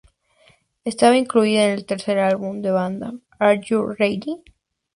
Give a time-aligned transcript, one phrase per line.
[0.83, 4.43] Estaba incluida en el tercer álbum de la banda, "Are You Ready?